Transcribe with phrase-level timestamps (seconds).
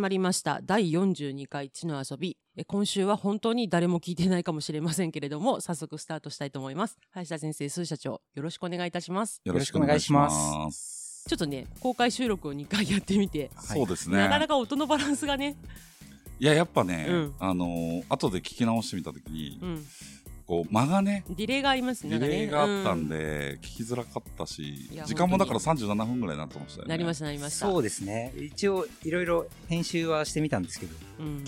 [0.00, 0.60] まりました。
[0.62, 2.36] 第42回地の遊び。
[2.56, 6.98] え今週は本当に誰も聞いてないかもしれませんけれども早速スタートしたいと思います。
[7.12, 9.40] 林田先生スー社長よろしくお願いいたします。
[9.44, 11.24] よろしくお願いします。
[11.28, 14.18] ちょっとね公開収録を2回やってみて、そうですね。
[14.18, 15.56] なかなか音のバランスがね。
[16.40, 17.34] いや、やっぱね、うん。
[17.38, 19.86] あのー後で聞き直してみたときに、うん
[20.50, 22.18] こう、間がね、ディレイがありますね。
[22.18, 26.90] ディレイがあったんうで、聞きづらかったし時間もだから本37分ぐらいになってましたよね。
[26.90, 27.66] なりましたなりました。
[27.66, 28.32] そうですね。
[28.36, 30.96] 一応、いろいろ編集はしてみたんですけど。
[31.20, 31.44] うん、うん。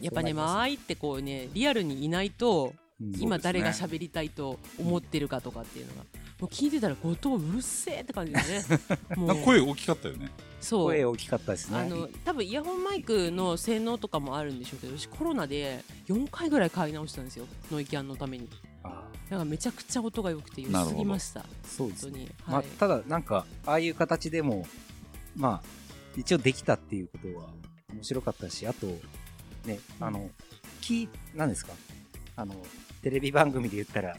[0.00, 3.20] やっぱね間合いってこうねリアルにいないとうん。
[3.20, 6.04] 今誰が喋りたいと思ってるかとかっていうのが
[6.40, 8.78] もう聞いてたら後藤うるせえって感じですね。
[9.16, 10.30] もなんか声大きかったよね。
[10.60, 10.84] そう。
[10.84, 11.78] 声大きかったですね。
[11.78, 17.46] あの多分イヤホンマイクの性能とかもあるんでしょうけど私コロナで4回ぐらい買い直したんですよ。
[17.72, 18.48] ノイキャンのために。
[18.84, 21.44] あだからめちゃくちゃ音が良くて良すぎました。
[21.66, 22.12] そうですね。
[22.12, 24.66] 本当に、まあはい、ただ、なんか、ああいう形でも、
[25.36, 25.68] まあ、
[26.16, 27.50] 一応できたっていうことは
[27.92, 28.86] 面白かったし、あと、
[29.66, 30.30] ね、あの、
[30.80, 31.72] き、なんですか？
[32.36, 32.54] あの、
[33.02, 34.16] テレビ番組で言ったら、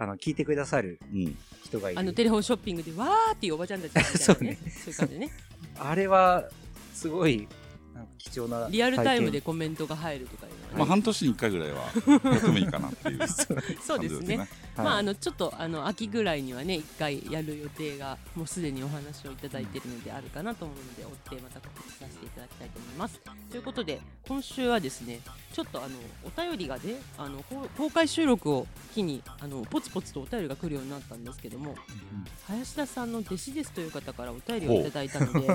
[0.00, 1.36] あの、聞いてくださるうん。
[1.62, 2.00] 人がいる。
[2.00, 4.58] あのテレフォンショッピングでわーっていうおばちゃんたちみたいなね。
[4.72, 5.30] そういう感じでね。
[5.78, 6.48] あれは、
[6.94, 7.46] すごい、
[7.94, 10.78] なんか貴重なリアルタイムで体コメントが入るとかいうのはね。
[10.78, 11.82] まあ、半年に1回ぐらいは
[12.32, 13.34] やってもいいかなっていう感 じ
[13.82, 23.20] そうですね験まあ、あはいのちょっとあの秋ぐらいにはね一回やる予定がもうすでにお話をいただいているのであるかなと思うので追ってまた告知させていただきたいと思います。
[23.50, 25.20] ということで今週はですね
[25.52, 27.42] ちょっとあのお便りがねあの
[27.76, 31.74] 公開収録を機にあのポツポツとお便りが来るようになったんですけども
[32.46, 35.48] 林田さんの弟子ですという方からお便りをいただいたので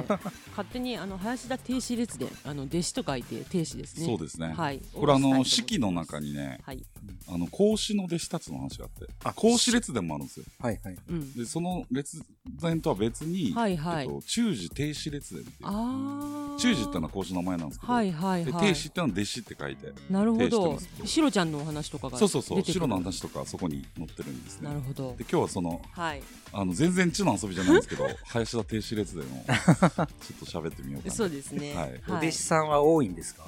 [0.52, 4.06] 勝手にあの林田停止列伝あの弟子と書いて停止ですね。
[4.06, 4.54] そうですね。
[4.56, 4.82] はい。
[4.94, 6.84] これあの、式の中にね、はい。
[7.28, 10.46] あの、孔子の弟子たちの話があって、あ孔子列伝もあるんですよ。
[10.60, 10.98] はいはい。
[11.10, 11.34] うん。
[11.34, 12.22] で、その列
[12.62, 15.56] 伝とは別に、はいはいえっと、中寺停止列伝っていう。
[15.64, 16.60] ああ。
[16.60, 18.68] 中寺ってのは孔子の名前なんですけど、はいはいではい。
[18.68, 20.46] 停止ってのは弟子って書いて、なるほど
[20.78, 21.12] してます。
[21.12, 24.70] シロちゃんのお話とかがそうそうそう、出てくる白の話とかそこに載ってるんですね。
[24.70, 25.24] なるほどで、。
[25.24, 26.22] 今日はその、はい。
[26.54, 30.08] あの、全然地の遊びじゃないんですけど、 林田停止列伝を、ちょっ
[30.40, 31.14] と喋ってみようかな。
[31.14, 31.74] そうですね。
[31.74, 33.46] はいお弟子さんは多いんですか？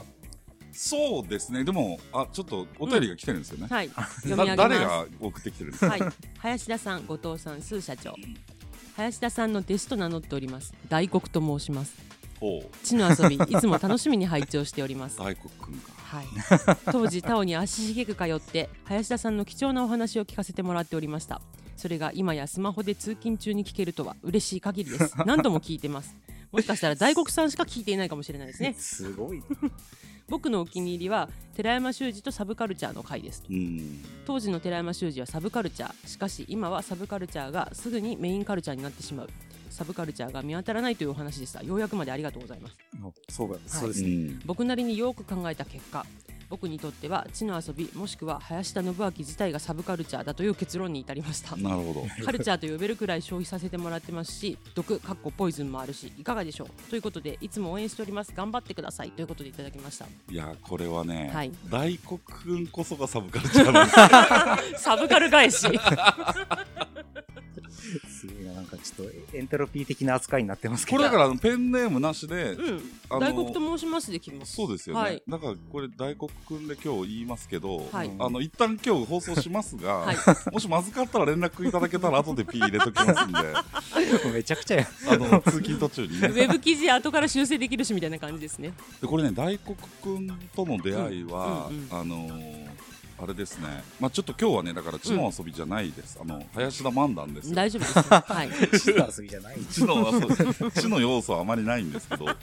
[0.80, 3.68] そうですね、でも、あ、ちょっとお便りが来てるんですよね。
[3.68, 3.90] はい。
[4.22, 4.58] 読みだ上げます。
[4.58, 5.92] 誰が送ってきてるんですか？
[5.92, 6.14] はい。
[6.38, 8.14] 林田さん、後藤さん、スー社長。
[8.96, 10.74] 林田さんの弟子と名乗っております。
[10.88, 11.94] 大黒と申します。
[12.40, 15.18] ほう、地の遊び、いつも楽しみに拝聴しております。
[15.18, 15.92] 大黒くんか。
[16.08, 16.26] はい、
[16.86, 21.42] 当時タオに足しげく通って林田さんの貴重なお話を聞かせてもらっておりました
[21.76, 26.16] それが今やスマホで通勤中に聞けるとは嬉しい限りです何度も聞いてます
[26.57, 29.44] もしかしたら大黒さんしか聞いていないかもしれないですね すごい。
[30.28, 34.03] 僕のお気に入りは寺山修司とサブカルチャーの回ですうん。
[34.25, 39.29] 当時の寺山修司はサブカルチャーしかし今はサブカルチャーがすぐにメインカルチャーになってしまう
[39.69, 42.75] サブカルチャーが見当たらないというお話でしたようやくまでありがとうございます
[43.29, 44.09] そうだ、そうですね。
[44.09, 44.41] うん。
[44.45, 46.06] 僕なりによく考えた結果
[46.50, 51.56] 僕にとっては地の遊びもしくは林田信明自体がサブカルチャーだという結論に至りました。
[51.58, 52.25] なるほど。
[52.25, 56.90] カルチャーと呼べるくらい消費させてもらってますし毒かっこポイズンもあるしいかがでしょう？
[56.90, 58.31] ということでいつも応援しております。
[58.36, 59.12] 頑張ってください。
[59.12, 60.06] ということでいただきました。
[60.30, 61.52] いや、これはね、はい。
[61.69, 64.80] 大黒くんこそがサブカルチャーなんですよ。
[64.80, 65.68] サブカル返し
[67.70, 70.98] すごいな、なんかちょっとエントロピー的な扱いになってますけど。
[70.98, 75.02] これだからあのペンネームなしで、うん大黒と申しますで来ますそうですよね。
[75.02, 80.18] はいだからこれ大黒くんで今日言いますけど、はいあの一旦今日放送しますが、はい
[80.52, 83.40] もしまずかったら連絡いただけたら後で P 入れときますんで、
[84.34, 84.88] めちゃくちゃや。
[85.10, 86.32] あの通勤途中にね ウ。
[86.34, 92.77] ェブ記事後から修正できるしみたいな感じですねでこれね大黒くんとの出会いは、うんうんうんあのー
[93.20, 97.56] あれですね、まあ、ちょっと今日はねだから地の遊びじゃないです、あの林田漫談ですよ。
[97.56, 97.98] 大丈夫です。
[97.98, 98.50] よ はい。
[98.50, 99.60] 地の遊びじゃない。
[99.66, 102.34] 地の遊び地の要素はあまりないんですけどあ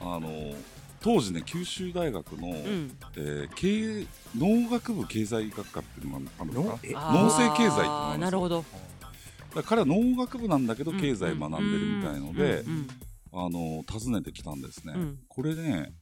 [0.00, 0.56] のー
[1.02, 2.96] 当時ね九州大学の、うん。
[3.16, 4.06] えー経営
[4.36, 6.78] 農学部経済学科っていうのがあるのか
[7.12, 8.58] 農政経済っていうのなるほど。
[8.60, 12.88] だから彼は農学部なんだけど経済学んでるみたいので、うんうん
[13.32, 15.18] あのー訪ねてきたんですね、うん。
[15.28, 15.92] これね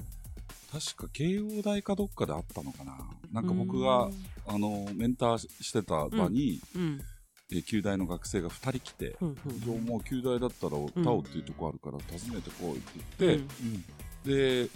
[0.70, 2.98] 確か慶応大かどっかであったのかな。
[3.32, 4.10] なんか僕が
[4.46, 7.00] あのメンターしてた場に、うん。
[7.50, 10.88] えー旧大の学生が2人来てうんうん「じゃあもう旧大だったらん。
[11.02, 13.44] タオっていうとこあるから訪ねてこい」って言っ
[14.26, 14.70] て、で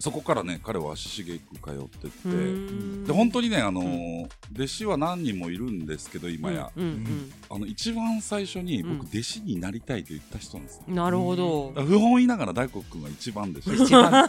[0.00, 3.04] そこからね彼は足しげく通ってって、うん。
[3.04, 8.98] で本当にね、あのー弟子は何人もいるんですけど今や、うんうんあの一番最初にうん。
[8.98, 11.72] 僕弟子になりたいと言った人なんですよ、うんなるほど。
[11.72, 14.28] 不本意ながら大黒君が一番でした 一番。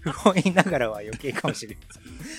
[0.00, 1.80] 不本意ながらは余計かもしれな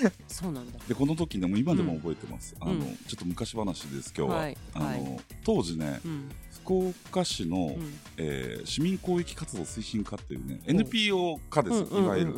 [0.09, 0.13] い。
[0.27, 0.79] そうなんだ。
[0.87, 4.57] でこの時ねもう今でも覚えてます、あのうんちょっと昔話です今日は、はい。
[4.73, 5.19] あのはい。
[5.43, 6.31] 当時ねうん。
[6.63, 7.93] 福岡市の、うん。
[8.17, 12.33] えー市民公益活動推進課っていうね NPO 課です、うんいわゆる、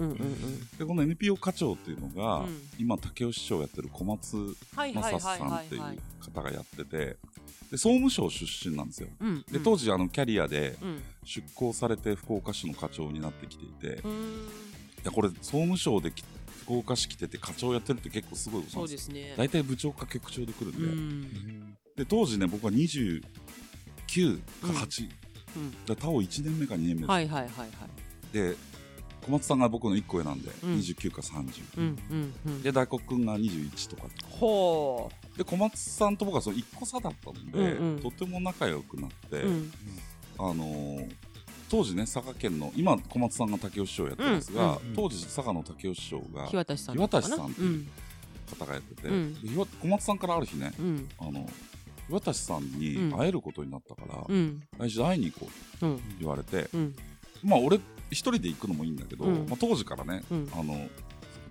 [0.78, 2.62] でこの NPO 課長っていうのが、うん。
[2.78, 7.18] 今武雄市長をやってる小松正はいさんっていうはいはい方がやってて
[7.72, 9.10] で総務省出身なんですよ。
[9.20, 11.02] うんで当時あのキャリアでうん。
[11.24, 14.48] 出向されて福岡市の課長になってきていて、いうん。
[15.04, 16.24] やこれ総務省でき
[16.64, 18.96] 福岡市来てて課長やってるって結構すごいことそなんでよ。
[18.96, 19.34] うですすね。
[19.38, 21.78] 大体部長か局長で来るんうで、ん。
[21.98, 23.28] で当時ね僕は29か
[24.64, 24.76] うん。
[24.78, 25.10] 8、
[25.56, 25.72] うん。
[25.86, 27.70] で他を1年目か2年目です、はいはいはいはい。
[28.34, 28.56] で
[29.26, 30.76] 小松さんが僕の1個上なんで、うん。
[30.78, 32.62] 29か30、うんうんうん。
[32.64, 38.00] で大黒君が21とかほで小松さんと僕はその1個差だったので、うんうん。
[38.00, 39.72] とても仲良くなって、ううん。
[40.40, 41.16] あのー
[41.70, 47.88] 当時ね佐賀県の今小松さんが武雄市長やってますが、うんうん当時佐賀の武雄市長が日渡さん日渡さんってういうん。
[48.60, 49.36] 方がやってて、うん。
[49.82, 51.10] 小松さんからある日ねうん。
[51.18, 51.50] あの
[52.10, 53.12] 日渡さんにうん。
[53.18, 54.62] 会えることになったから、うん。
[54.80, 55.50] 来週会いに行こ
[55.82, 55.98] ううん。
[55.98, 56.96] と言われて、うん。
[57.42, 57.80] まあ俺
[58.12, 59.48] 一人で行くのもいいんだけど、うん。
[59.48, 60.50] まあ、当時からね、うん。
[60.54, 60.88] あの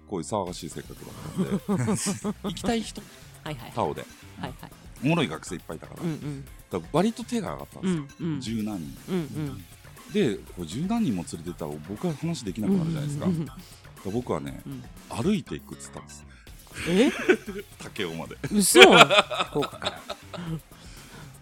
[0.06, 1.92] こういう騒がしい性格だったんで
[2.44, 3.00] 行きたい人。
[3.44, 4.04] はいはいタオで。
[4.38, 4.70] はいはい。
[5.02, 6.44] おもろい学生いっぱいいたから,、うんうん。
[6.44, 8.40] だから割と手が上がったんですよ、うんうん。
[8.40, 8.98] 十何人。
[9.08, 9.64] うんうん。
[10.12, 13.32] でこう十何人も連れてったら僕は話できなくなるじゃないですか,、うん。
[13.32, 13.60] うんだか
[14.06, 14.84] ら僕はねうん。
[15.08, 16.24] 歩いていくっつったんです。
[16.88, 17.10] え？
[17.94, 18.36] 武雄まで。
[18.52, 18.80] 嘘。
[18.82, 20.00] 福岡から。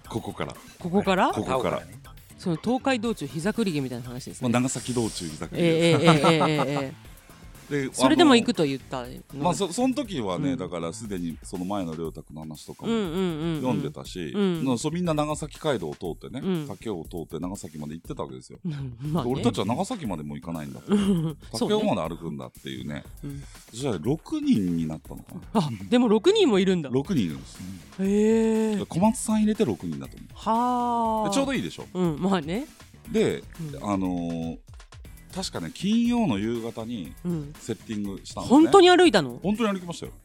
[0.09, 1.29] ここから、ここから？
[1.33, 1.99] ここから、ね
[2.39, 7.08] その東海道中膝くりげみたいな話ですまあ、ね長崎道中居酒ええ屋ええええええ
[7.71, 9.09] でそれでも行くくと言ったの？
[9.35, 10.59] まあそその時はね、うん。
[10.59, 14.65] だからすでにその前の良太君の話とかもうんうんうん読んでたし、うん。
[14.65, 16.67] なそうみんな長崎街道を通ってね、うん。
[16.67, 19.31] 武雄を通って長崎まで行ってたわけですよ、う んまあね。
[19.33, 23.05] 俺たちは長崎までも行かないんだうん そう武雄ねまで歩くんだっていうね。
[23.23, 25.41] うんそしたら6人になったのかな？
[25.61, 26.91] あでも6人もいるんだ。
[26.91, 27.59] 6人いるんです
[28.01, 30.29] へえで小松さん入れて6人だと思う。
[30.35, 31.85] はあでちょうどいいでしょ？
[31.93, 32.67] うんまあね。
[33.13, 33.43] で、
[33.75, 33.85] うん。
[33.91, 34.59] あのー
[35.35, 37.53] 確かね金曜の夕方にうん。
[37.59, 38.61] セッティングしたんですね。
[38.63, 39.39] 本当に歩いたの？
[39.43, 40.13] 本当に歩きましたよ。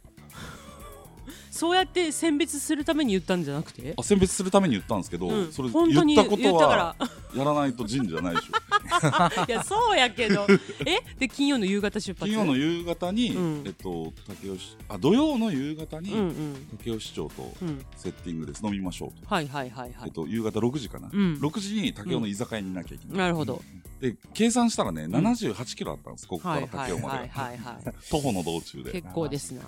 [1.51, 3.93] そうやって選別するために言ったんじゃなくて？
[3.95, 5.51] あ選別するために言ったんですけど、うん。
[5.51, 6.95] それ本当に言ったこと言ったかはら
[7.35, 8.53] やらないと神社じゃないでしょ。
[9.47, 10.47] いやそうやけど。
[10.85, 11.01] え？
[11.19, 12.25] で金曜の夕方出発？
[12.25, 13.63] 金曜の夕方に、うん。
[13.65, 14.13] えっと武
[14.43, 16.67] 雄市あ土曜の夕方に、うんうん。
[16.83, 17.85] 武雄市長とうん。
[17.97, 18.65] セッティングです。
[18.65, 20.07] 飲みましょうと、はいはいはいはい。
[20.07, 21.35] えっと、夕方6時かな、うん。
[21.35, 23.61] 6時に武雄の居酒屋にいなきゃいけない、なるほど
[24.03, 28.91] で計算したらね78キロあったんですここからはいはい武雄まで、徒歩の道中で。
[28.91, 29.61] 結構ですな。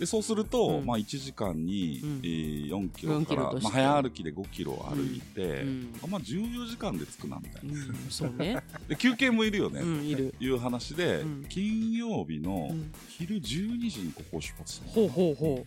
[0.00, 0.86] でそうすると、うん。
[0.86, 2.20] まあ、1時間に、うん。
[2.24, 5.94] えー4キロ4からまあ、早歩きで5キロ歩いて、うん。
[6.02, 7.72] あまあ、14時間で着くなみたいな。
[7.72, 8.64] うんそうね。
[8.88, 10.34] で休憩もいるよね、うんいる。
[10.40, 11.46] いう話で、うん。
[11.48, 12.90] 金曜日のうん。
[13.10, 15.66] 昼12時にここを出発したのほうほうほ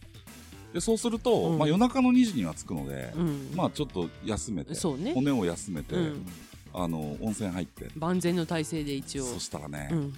[0.74, 1.60] でそうすると、うん。
[1.60, 3.52] まあ、夜中の2時には着くので、ううん。
[3.56, 5.14] まあちょっと休めてね。
[5.14, 6.26] 骨を休めて、うん
[6.76, 7.90] あの温泉入って。
[7.96, 9.26] 万全の体制で一応。
[9.26, 10.14] そしたらね、うん。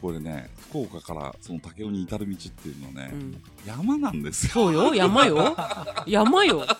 [0.00, 3.42] これね福岡からその武雄に至る道っていうのはね、うん。
[3.66, 4.52] 山なんですよ。
[4.52, 5.56] そうよ山よ。
[6.06, 6.66] 山よ。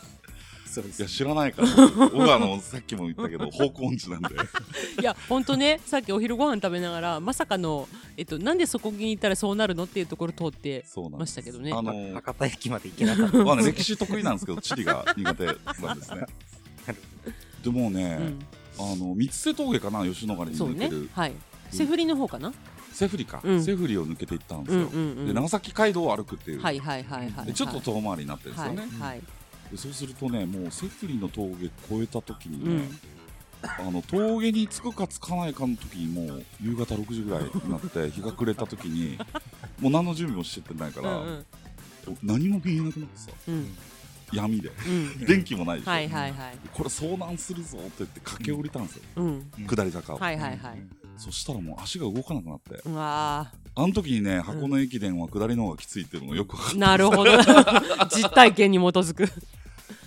[0.77, 4.29] いや知らないから僕はあの さっきも言ったけど方向音痴なんで。
[5.01, 7.89] いやほんとねさっきお昼ご飯食べながらまさかの
[8.19, 11.33] えっとなんでそこに行ったらそうなるのっていうところ通ってまそうなんです。
[11.33, 11.73] したけどね。
[11.73, 13.45] あの博多駅まで行けなかった。
[13.45, 16.27] まあね、歴史得意なんですけど地理が苦手なんですね。
[17.63, 18.39] でもね、うん
[18.79, 21.33] あの三瀬峠かな吉野ヶ里に抜ける、はい。
[21.71, 22.53] セフリの方かな。
[22.93, 23.63] セフリか、うん。
[23.63, 25.27] セフリを抜けていったんですよ、うんうんうん。
[25.27, 29.23] で長崎街道を歩くっていう、はいはいはいはいでちょっと遠回りになってるんですはいよね、はい
[29.71, 32.99] でそうするとねもうセフリの峠越えた時にね、うん。
[33.89, 39.19] あの峠に着くか着かないかの時にもう夕方6時ぐらいになって 日が暮れた時に
[39.81, 41.47] もう何の準備もしてないから、うんうん。
[42.23, 43.31] 何も見えなくなってさ。
[43.49, 43.77] うん
[44.33, 44.69] 闇で。
[44.69, 45.27] うん。
[45.27, 46.59] 電気もないでしょ、はいはいはい。
[46.73, 49.51] これ遭難するぞって言って駆け下りたんですよ、うん。
[49.67, 50.83] 下り坂を、はいはいはい。
[51.17, 52.81] そしたらもう足が動かなくなって。
[52.85, 57.31] うわあの時にね箱根駅伝は下りの方がきついっていうのがよく分かーなるほど。
[58.09, 59.25] 実体験に基づく。
[59.25, 59.29] っ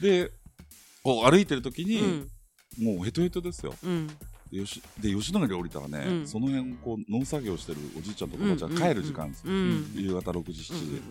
[0.01, 0.31] て
[1.03, 2.29] こう歩いてる時に、うん。
[2.79, 3.75] もうヘトヘトですよ。
[3.83, 4.07] うん。
[4.51, 6.27] で吉で吉野ヶ里降りたらね、うん。
[6.27, 9.91] その辺こう農作業してるおじいちゃんとかおばあちゃんが帰る時間ですよ、うん。
[9.95, 10.95] 夕方6時7時。
[10.95, 11.01] で、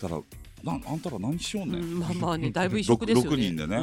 [0.00, 0.22] そしたら
[0.62, 3.30] なあんたら何しようね、うんんまあまあね だいぶ異色ですよね。
[3.30, 3.76] 六人でね。
[3.76, 3.80] う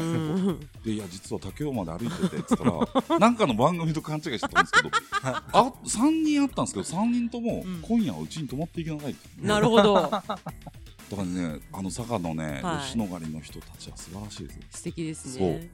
[0.52, 0.70] ん。
[0.84, 4.92] でいや実は武雄まで歩いててっつったらなんかの番組と勘違いしてたんですけど
[5.24, 7.82] あ3人あったんですけど3人ともうん。
[7.82, 9.94] 今夜はうちに泊まっていけなさいってなるほど。
[9.96, 12.86] だからねあの佐賀のね、はい。
[12.86, 14.62] 吉野ヶ里の人たちは素晴らしいですよ。
[14.72, 15.70] 素敵ですね。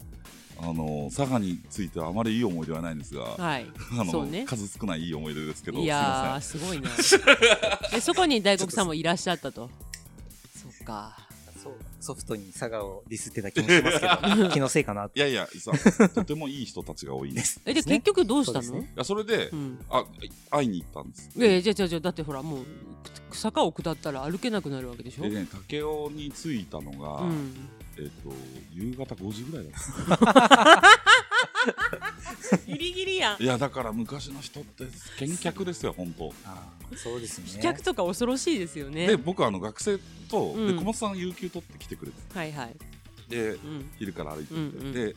[0.60, 3.66] あの佐賀についてはあまりいい思い出はないんですが、はい。
[4.00, 4.46] あのね。
[4.46, 6.90] 数少ないいい思い出ですけどいやーすすごいな
[7.92, 9.70] でそこに大黒さんもいらっしゃったと。
[9.70, 9.93] そ
[10.84, 11.18] っか。
[11.64, 14.50] そうソフトに佐賀をディスってた気もしますけど。
[14.52, 17.62] 気のせいかないやいやさ とてもいい人たちが多いんでですす。
[17.66, 18.80] えで結局どうしたの？
[18.80, 19.80] いやそれで、うん。
[19.90, 20.06] あ
[20.52, 21.30] 会いに行ったんです。
[21.36, 22.66] いやいやじゃあじゃあじゃあだってほらもう
[23.32, 25.24] 坂を下ったら歩けなくなるわけでしょ？
[25.24, 27.70] でね武雄に着いたのが、うん。
[27.98, 28.34] えっ、と
[28.74, 30.82] 夕方5時ぐらいだった。
[32.68, 33.42] ギリギリやん。
[33.42, 34.86] いやだから昔の人って
[35.26, 36.34] 見客ですよ本当。
[36.46, 37.46] あーそうですね。
[37.48, 39.08] 飛脚とか恐ろしいですよね。
[39.08, 39.98] で僕あの学生
[40.30, 40.68] と、うん。
[40.68, 42.18] で小松さん有給取って来てくれて。
[42.38, 42.76] はいはい。
[43.30, 43.90] でうん。
[43.98, 45.16] 昼から歩いてて、で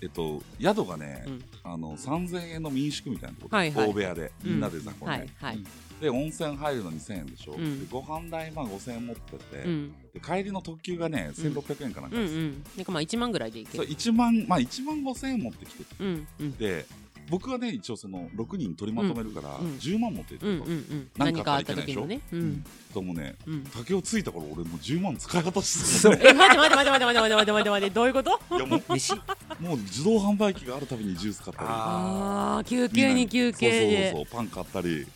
[0.00, 1.44] えっと宿がね、うん。
[1.64, 3.88] あの3000円の民宿みたいなところ、はいはい。
[3.88, 5.64] 大部屋でみんなで雑魚いはい。
[6.00, 7.80] で温泉入るの2000円でしょ、うん。
[7.80, 9.94] でご飯代まあ5000円持ってて、うん。
[10.14, 12.64] で帰りの特急がね1600円かなんかです、うんうん。
[12.76, 13.92] なんかまあ1万ぐらいでいけそうる。
[13.92, 15.84] 1万まあ1万5000円持ってきて。
[15.98, 16.56] うんうん。
[16.56, 16.86] で
[17.28, 19.76] 僕はね一応その6人取りまとめるからうんうん。
[19.76, 21.10] 10万持っていうんったと、うんうん。
[21.16, 22.20] なんかあ何かあった時のね。
[22.32, 22.64] うん。
[22.92, 23.64] ともねうん。
[23.64, 28.38] 竹をついた頃俺もう10万使い果たして え待って待って待って待って待って待って待ってどういうこと？
[28.48, 29.14] たいやもう飯
[29.60, 31.68] もう自動販売機があるたびにジュース買ったり。
[31.70, 35.06] ああ休憩に休憩そうそうでそうパン買ったり。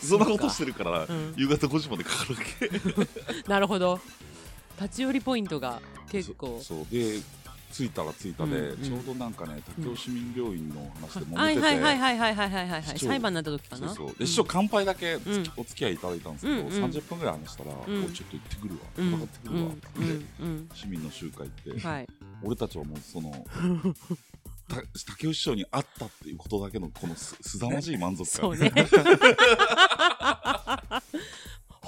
[0.00, 1.34] そんなことしてるから、うん。
[1.36, 3.42] 夕方5時までかかるわけ。
[3.50, 4.00] なるほど。
[4.80, 6.60] 立ち寄りポイントが結構。
[6.62, 6.86] そそう。
[6.88, 7.18] で
[7.72, 8.88] 着いたら着いたで、うんうん。
[8.88, 13.88] ちょうどなんかね竹雄市民病院の話で揉はいめてて、はいはいはいはいはいはいはい市長裁判になった時かな？
[13.88, 14.06] そうそう。
[14.08, 16.72] うんで師匠乾杯だけお付き合いいただいたんですけど、うんうん。
[16.84, 20.68] 30分ぐらい話したら、んおいちょっと行ってくるわ、うん戦ってくるわ、うんでうん。
[20.74, 22.06] 市民の集会って、うんはい。
[22.42, 23.46] 俺たちはもうその
[24.68, 28.50] た竹雄師匠に会ったっていうことだけのこのすすざまじい満足感。
[28.50, 28.70] そうね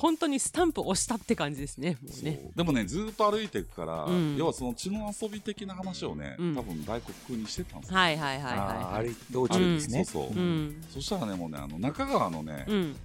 [0.01, 2.25] 本当にスタンプ押したって感じですねもうそう。
[2.25, 4.37] ねでもねずーっと歩いていくから、うん。
[4.37, 6.57] 要はその血の遊び的な話をね、うん。
[6.57, 9.11] 多分大黒風にしてたんですよ、はいはいはいあはい。
[9.31, 10.05] 道中ですね。
[10.07, 10.83] そうそう、うん。
[10.89, 12.97] そしたらねもうねあの中川のね、うん。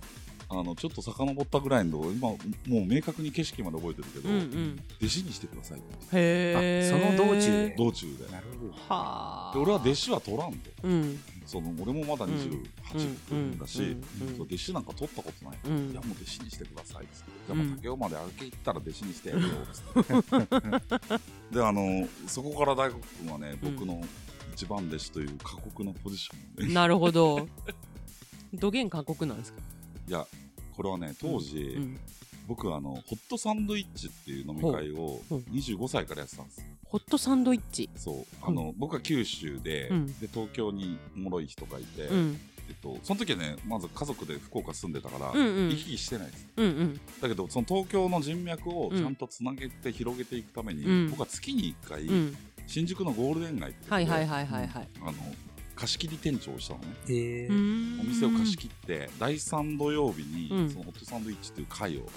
[0.48, 2.38] あのちょっと遡ったぐらいの今もう
[2.86, 4.80] 明確に景色まで覚えてるけど、うんうん。
[5.02, 7.76] 弟子にしてくださいってへえあその道中で。
[7.78, 8.32] 道中で。
[8.32, 8.72] なるほど。
[8.72, 9.52] はあ。
[9.54, 10.70] で俺は弟子は取らんと。
[10.84, 13.96] うんその俺もまだ28分だし、
[14.40, 15.92] 弟子なんか取ったことない、うん。
[15.92, 17.06] いやもう弟子にしてください。
[17.06, 21.16] っつって、うんじゃあもう竹雄まで歩け行ったら弟子にしてやるよっつって。
[21.56, 24.02] であのそこから大黒君はね僕の
[24.54, 27.48] 一番弟子という過酷なポジションをね、なるほど。
[28.54, 29.60] どげん過酷なんですか？
[30.08, 30.26] いや
[30.76, 32.00] これはね当時、うん。
[32.48, 35.40] 僕あのホットサンドイッチっていう飲み会をほう。
[35.52, 36.62] 25歳からやってたんです
[36.96, 37.90] ホットサンドイッチ。
[37.98, 38.26] そう。
[38.42, 40.08] あの、僕は九州で,、うん。
[40.18, 42.40] で東京におもろい人がいて、うん。
[42.70, 45.70] えっと、その時はねまず家族で福岡住んでたから、うんうん。
[45.72, 46.48] 行き来してないです。
[46.56, 47.02] うんうん。
[47.22, 51.10] だけどその東京の人脈をちゃんとつなげて広げていくために、うん。
[51.10, 52.38] 僕は月に1回、うん。
[52.66, 54.88] 新宿のゴールデン街ってはいはいはいはいはい。
[55.02, 55.14] あの
[55.76, 56.88] 貸し切り店長をしたのね。
[57.10, 58.00] えうーん。
[58.02, 60.70] お店を貸し切って第3土曜日に、うん。
[60.70, 62.08] そのホットサンドイッチっていう会を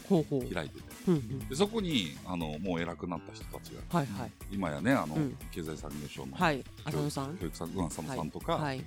[0.55, 0.85] 開いてて。
[1.09, 1.39] うんうん。
[1.49, 3.99] でそこにあのもう偉くなった人たちが。
[3.99, 4.33] はいはい。
[4.51, 5.37] 今やねあの、うん。
[5.51, 6.65] 経済産業省のはい。
[6.85, 7.37] 浅野さん。
[7.37, 8.85] 教育さんうん浅野さんとか、はい。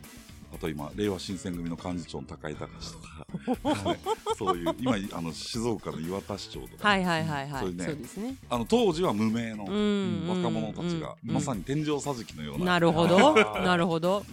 [0.54, 3.26] あと今令和新選組の幹事長の高井隆とか、
[3.70, 4.00] はい。
[4.38, 7.62] そういう今あの静岡の岩田市長とか、はいはいはいはい。
[7.62, 8.36] そういうねそうですね。
[8.50, 10.26] あの当時は無名のうん。
[10.28, 11.34] 若者たちが、うん。
[11.34, 12.66] まさに天井桟敷のような。
[12.66, 13.34] なるほど。
[13.64, 14.24] なるほど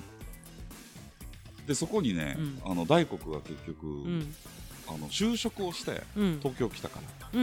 [1.69, 2.61] でそこにね、うん。
[2.65, 4.35] あの大黒が結局、うん。
[4.89, 6.39] あの就職をしてうん。
[6.43, 7.41] 東京来たから。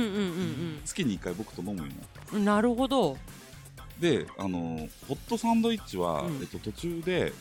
[0.84, 2.36] 月に1回僕と飲むようになった。
[2.36, 3.18] うんなるほど。
[4.00, 6.38] であのホットサンドイッチは、うん。
[6.42, 7.32] えっと、途中で、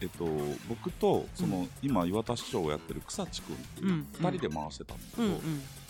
[0.00, 0.26] えっと、
[0.68, 4.06] 僕とその、今岩田市長をやってる草地君っていううん。
[4.12, 5.34] 2人で回してたんだけど、ま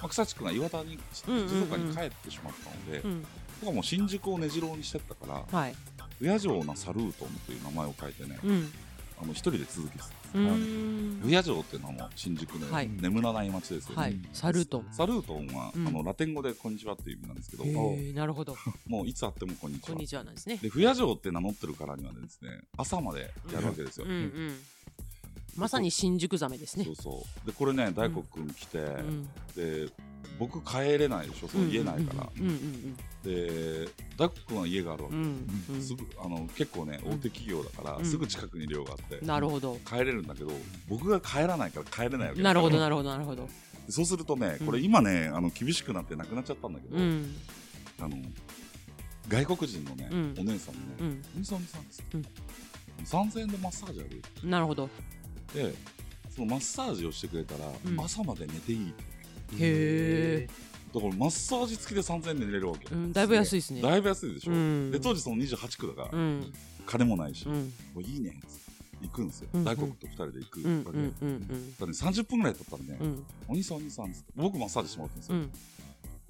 [0.03, 1.25] あ、草地君が岩田に静
[1.65, 3.27] 岡に帰ってしまったので、うん。
[3.61, 5.75] 僕はもう新宿を根城にしてったからはい
[6.19, 8.73] 「不夜城なサルートン」という名前を書いてねうん
[9.21, 11.21] あの一人で続けてたん。
[11.23, 12.89] 不夜城っていうのはもう新宿のはい。
[12.89, 14.19] 眠らない街ですよね、はい。
[14.33, 14.87] サルトン。
[14.93, 15.89] サルートンは、うん。
[15.89, 17.65] あのラテン語でこんにちはっていう意味なんですけど、
[18.15, 18.57] なるほど。
[18.87, 19.89] もういつ会ってもこんにちは。
[19.89, 20.59] こんにちはなんですね。
[20.59, 24.07] で不夜城って名乗ってるからにはですね朝までやるわけですよ、
[25.57, 26.85] まさに新宿ザメですね。
[26.85, 27.47] そうそう。
[27.47, 29.29] でこれね大黒君来て、うん。
[29.55, 29.89] で
[30.39, 32.29] 僕帰れないでしょその家ないから、
[33.25, 35.83] で大黒君は家があるわけ、うんうんうん。
[35.83, 37.13] すぐあの結構ねうん。
[37.15, 38.05] 大手企業だから、うん。
[38.05, 39.79] すぐ近くに寮があって、なるほど。
[39.87, 40.51] 帰れるんだけど
[40.89, 42.43] 僕が帰らないから帰れないわけ。
[42.43, 43.49] なるほどななるほどなるほど。
[43.89, 44.67] そうするとねうん。
[44.67, 47.35] これ今ねあの厳しくなってなくなっちゃったんだけど、うん。
[48.01, 48.17] あの
[49.29, 50.35] 外国人のね、うん。
[50.39, 51.23] お姉さんにねう、ん。
[51.37, 52.25] お兄さんお兄さんです、うん。
[53.05, 54.89] 3000円でマッサージあるなるほど。
[55.55, 55.75] で
[56.31, 58.01] そのマッサージをしてくれたら、うん。
[58.01, 59.05] 朝まで寝ていいって
[59.55, 60.49] へえ
[60.95, 63.83] だからマッサージ付きで3000円で寝れるわけ、うん、だいぶ安いですね。
[63.83, 66.53] だいぶ安いでしょ、うんで当時その28区だから、うん。
[66.87, 67.55] 金もないし、うん。
[67.95, 68.67] もういいねっつって
[69.03, 70.85] 行くんですよ、うんうん大黒と2人で行くうん。
[70.85, 71.15] わけ、うん。
[71.21, 71.41] うん。
[71.41, 71.47] ね、
[71.79, 73.25] 30分ぐらい経ったらね、うん。
[73.49, 75.77] お兄さんお兄さんっつって僕マッサージしてもらってるんですよ、うん。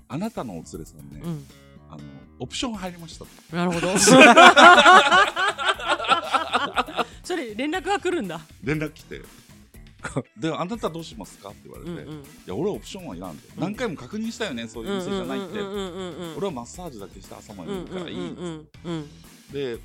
[0.09, 1.47] あなたのお連れさんね、うん。
[1.89, 2.03] あの
[2.41, 3.97] オプション入りましたとなるほど。
[7.23, 8.41] それ連絡が来るんだ。
[8.65, 9.23] 連絡来て
[10.39, 11.51] であなたどうしますか？
[11.51, 12.25] って言われて、いうんうん。
[12.47, 13.63] や俺はオプションはいらんと、うん。
[13.63, 14.67] 何回も確認したよね？
[14.69, 15.59] そういう店じゃないって、
[16.37, 18.67] 俺はマッサージだけして朝までうん寝るからいい
[19.53, 19.79] で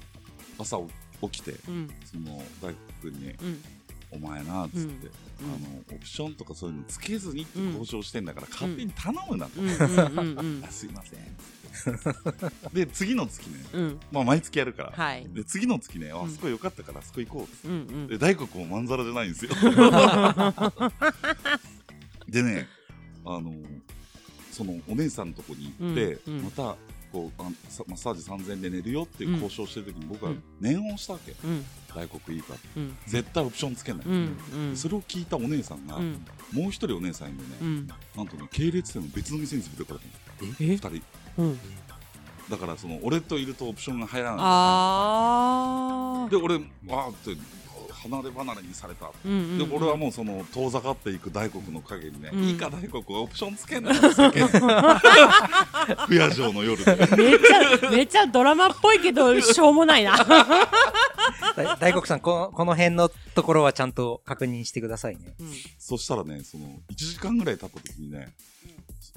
[0.58, 0.78] 朝
[1.22, 1.90] 起きてうん。
[2.06, 3.64] その大工君にうん
[4.12, 5.12] 「お前な」っつって、うん。
[5.44, 9.54] あのオプションとかそういうのつけずにって交渉してんだから、勝手に頼むなと、
[10.72, 11.20] すいません
[12.74, 14.00] で次の月ね、うん。
[14.12, 15.28] まあ、毎月やるから、はい。
[15.30, 16.30] で次の月ねあうん。
[16.30, 17.68] そこよかったからあそこ行こう。
[17.68, 18.08] うんうん。
[18.08, 19.52] で大黒もまんざらじゃないんですよ。
[22.28, 22.68] でね
[23.26, 23.54] あの
[24.52, 26.44] そのお姉さんのとこに行って、うんうん。
[26.44, 26.76] また
[27.12, 30.44] こうマッサージ3000円で寝るよっていう交渉してる時に僕はうん。
[30.60, 31.66] 念をしたわけ、うん。
[31.94, 32.98] 大黒いいかってうん。
[33.06, 34.78] 絶対オプションつけない、うんうん。
[34.78, 36.26] それを聞いたお姉さんが、うん。
[36.54, 37.88] もう一人お姉さんいるね、うん。
[38.16, 40.12] なんとね系列店の別の店に連れてかれたの。
[40.60, 41.02] え？2人
[41.38, 41.60] うん。
[42.50, 44.40] だからその俺といるとオプションが入らない。
[44.42, 47.38] あで俺わーって
[48.04, 49.06] 離れ離れにされた。
[49.06, 49.58] ーうんうん。
[49.70, 52.44] で俺はもうその遠ざかっていく大黒の陰にね、うん。
[52.44, 54.02] いいか大黒オプションつけんなよ
[56.08, 56.96] 不夜城の夜で。
[57.16, 57.60] めっちゃ
[57.92, 60.16] めっちゃドラマっぽいけどしょうもないな
[61.56, 65.34] 大大黒さんこの、この辺のところはちゃんと確認してくださいね。
[65.40, 65.48] うん。
[65.78, 68.34] そしたらねその1時間ぐらい経った時にね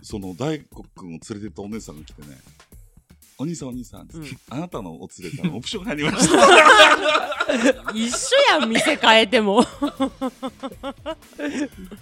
[0.02, 2.28] その大黒君を連れてったお姉さんが来てね
[3.36, 4.26] お兄さんお兄さん、うん。
[4.50, 7.43] あなたのお連れさんオプション入りました
[7.94, 9.64] 一緒やん店変えても。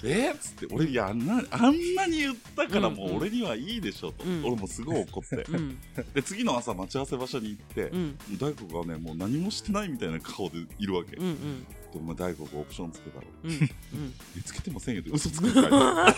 [0.04, 0.32] え？
[0.32, 4.44] っつって俺いやあんなあんなに言ったからうんもう俺にはいいでしょと、うん。
[4.44, 5.36] 俺もすごい怒って。
[5.50, 5.78] うん。
[6.14, 8.18] で次の朝待ち合わせ場所に行って、うん。
[8.38, 11.64] 大黒がねもう何もしてないみたいな顔でいるわけ、うんうん。
[12.06, 13.26] で大黒オプションつけたろ。
[13.44, 13.58] うんうん。
[14.38, 16.16] えつけてませんよって嘘つくって書いてあ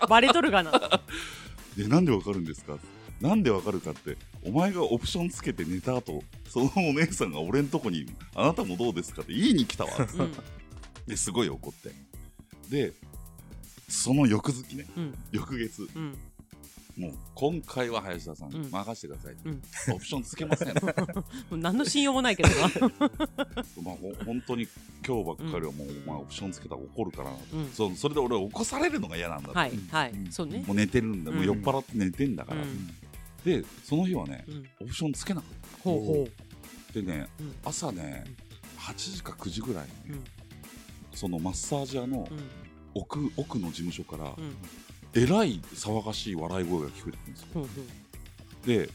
[0.08, 0.72] バレとるがな。
[0.72, 0.80] る
[1.76, 2.78] でなんでわかるんですか
[3.20, 9.90] なんでわかるかってお前がオプションつけて寝た後そのお姉さんが俺んとこに「あなたもどうですか?」って言いに来たわ。
[9.98, 10.32] うん。
[11.06, 11.92] ですごい怒って。
[12.70, 12.92] で
[13.88, 15.18] その翌月ねうん。
[15.32, 16.16] 翌月うん。
[16.96, 18.70] もう今回は林田さん、うん。
[18.70, 19.62] 任せてください、うん。
[19.94, 20.74] オプションつけません。
[20.74, 20.92] も
[21.52, 22.56] う何の信用もないけどな。
[23.82, 24.66] まあ、ほ本当に
[25.06, 27.30] 今日ばっかりはもう、お前オプションつけたら怒るから。
[27.30, 27.70] な、うん。
[27.70, 30.10] そうそれで俺は起こされるのが嫌なんだはいはい。
[30.10, 30.32] うん。
[30.32, 30.62] そうね。
[30.66, 32.90] もう寝てるんだ、もううん酔っ払って寝てんだから、うん
[33.44, 34.68] でその日はねうん。
[34.80, 36.28] オプションつけなかっほうほ
[36.88, 37.54] たでね、うん。
[37.64, 38.24] 朝ね
[38.78, 40.18] 8時か9時ぐらいにね、
[41.12, 41.16] うん。
[41.16, 42.28] そのマッサージ屋の
[42.94, 44.56] 奥,、奥の事務所から、うん。
[45.14, 47.66] えらい騒がしい笑い声が聞こえてくるんですよ。
[48.66, 48.90] で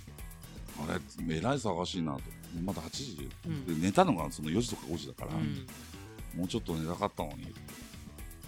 [0.87, 0.93] あ
[1.27, 2.21] れえらい騒がしいなと。
[2.63, 3.65] まだ8時、うん。
[3.65, 5.65] で寝たのがその4時とか5時だから、うん。
[6.37, 7.51] もうちょっと寝たかったのにで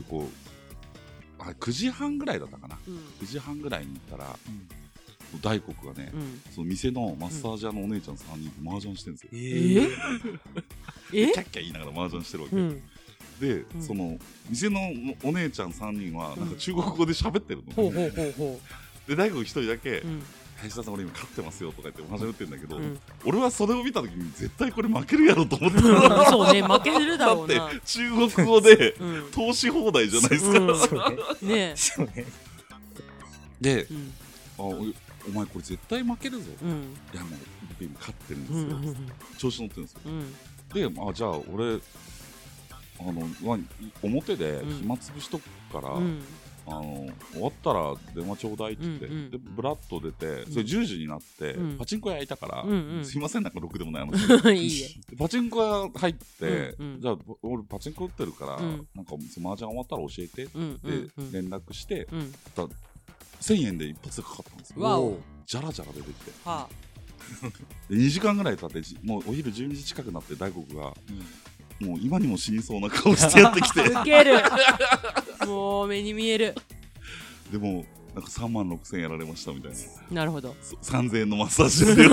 [0.10, 0.28] こ
[1.40, 2.78] うあれ9時半ぐらいだったかな。
[2.88, 2.98] うん。
[3.22, 4.40] 9時半ぐらいに行ったら、
[5.42, 6.42] 大黒がね、うん。
[6.54, 9.30] その店のマッサージ屋のお姉ちゃん3人と麻雀してるんですよ、
[11.14, 11.32] ええ？
[11.32, 12.82] キャッキャ言いながら麻雀してるわけ、うん。
[13.40, 13.82] で、うん。
[13.84, 14.18] その
[14.50, 14.80] 店の
[15.24, 18.60] お姉ちゃん3人はなんか中国語で喋ってるの、ほうほうほうほ
[19.08, 20.24] で大黒1人だけううん
[20.58, 23.00] 「林田さん俺今勝ってますよ」とか言って麻雀打ってるんだけど、うん。
[23.26, 26.26] 俺はそれを見た時に絶対これ負けるやろと思ってた。
[26.32, 27.54] そうね負けるだろうな。
[27.54, 29.32] だって中国語でうん。
[29.32, 30.78] 投資放題じゃないですか、うん。
[30.78, 31.56] そうね。
[31.56, 32.26] ねそうね。
[33.62, 34.14] でうん。
[34.60, 34.64] あ
[35.28, 36.70] お前これ絶対負けるぞ、いうん。
[37.14, 38.96] やもう僕今勝ってるんですよ、
[39.38, 40.00] 調子乗ってるんですよ。
[40.06, 40.34] うん。
[40.94, 41.80] であじゃあ俺
[43.00, 43.58] あのまあ
[44.02, 44.78] 表でうん。
[44.78, 46.22] 暇つぶしとくから、うん。
[46.70, 49.32] あの終わったら電話ちょうだいって言って、うんうん。
[49.32, 51.78] でブラッと出てそれ10時になって、うん。
[51.78, 53.06] パチンコ屋いたから、うんうん。
[53.06, 54.18] すいませんなんかろくでもない話。
[54.54, 57.02] いいパチンコ屋入って、うんうん。
[57.02, 58.88] じゃあ俺パチンコ打ってるから、うん。
[58.96, 60.52] なんか麻雀終わったら教えてって
[61.32, 62.34] 連絡して、うん
[63.42, 64.82] 1000円で一発でかかったんですよ。
[64.84, 65.18] わお。
[65.46, 66.32] じゃらじゃら出てきて。
[66.46, 66.68] は
[67.90, 70.94] で2時間ぐらい経ってじもうお昼12時近くなって大黒が、
[71.80, 73.82] もう今にも死にそうな顔してやってきて。
[73.96, 74.42] あウケる。
[75.46, 76.56] もう目に見える。
[77.52, 79.78] でもなんか3万6000円やられましたみたいな。
[80.16, 80.56] なるほど。
[80.62, 82.10] そ3000円のマッサージですよ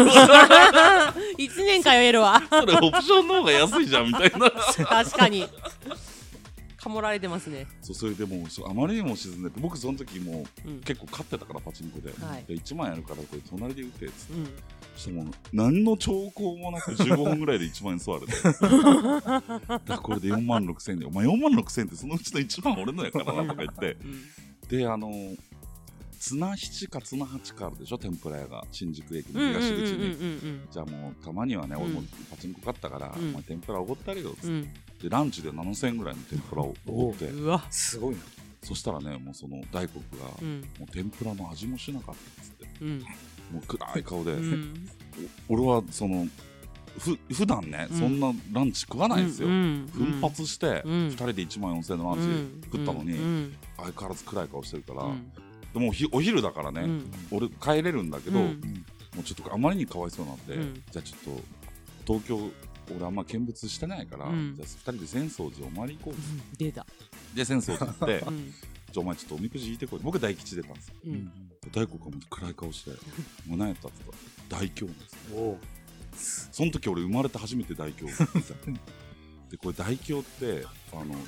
[1.39, 2.43] 1年通えるわ。
[2.51, 4.51] それオプションの方が安いじゃんみたいな。
[4.51, 5.49] 確かに
[6.85, 7.66] かもられてますね。
[7.81, 10.81] そうそれでもうそうあまりにも沈んでて僕その時もううん。
[10.81, 12.44] 結構勝ってたからパチンコで,、はい。
[12.44, 14.33] で1万やるからこれ隣で打てっつって。
[14.35, 14.44] うん。
[14.94, 23.97] そしたらもう何の兆候もなく15分ぐらいで1万円吸われてだからこれで4万6000円でお前4万6000円ってそのうちの1万俺のやからなとか言って。
[24.05, 24.68] うん。
[24.68, 25.11] であの
[26.25, 27.99] 綱七か綱八かあるでしょ？
[27.99, 30.69] 天ぷら屋が新宿駅の東口に、うん。
[30.71, 33.29] じゃあもうたまにはね、俺もうんパチンコ買ったから、うん。
[33.29, 34.31] お前天ぷらおごってあげよ。
[34.31, 34.63] うっつって、うん。
[34.63, 34.71] で
[35.11, 37.27] ランチで7000円ぐらいの天ぷらをおごって。
[37.27, 37.45] うん。
[37.45, 37.67] うわ。
[37.71, 38.23] すごいな。
[38.63, 40.61] そしたらねもうその大黒が、うん。
[40.79, 42.69] もう天ぷらの味もしなかったっつって。
[42.81, 43.01] うん。
[43.53, 44.89] もう暗い顔で、うん。
[45.51, 46.27] お俺はその
[46.99, 47.99] ふ普段ね、うん。
[47.99, 50.93] そんなランチ食わないんですよ、うん奮発して、うん。
[51.09, 53.57] 2人で1万4000円のランチ食ったのに、うん。
[53.77, 55.31] 相変わらず暗い顔してるから、うん。
[55.31, 55.43] で
[55.81, 57.13] もうひお昼だからね、うん。
[57.31, 58.47] 俺帰れるんだけど、うん。
[59.15, 60.83] もうちょっとあまりにかわいそうになって、うん。
[60.91, 61.43] じゃあちょっと
[62.21, 62.51] 東京
[62.97, 64.55] 俺あんま見物してないから、うん。
[64.57, 66.57] じゃあ2人で浅草寺お参り行こう。
[66.57, 66.87] 出た。
[67.35, 68.53] で浅草寺行ってうん。
[68.53, 70.01] じゃあお前ちょっとおみくじ引いてこい。
[70.03, 70.95] 僕大吉出たんですよ。
[71.07, 71.33] うん。
[71.73, 72.91] 大黒がもう暗い顔して
[73.49, 74.17] 「もう何やった?」って言っ
[74.49, 75.19] たら大凶なんですよ。
[75.37, 75.59] おお。
[76.17, 78.07] その時俺生まれて初めて大凶
[79.51, 81.19] でこれ大凶ってあの引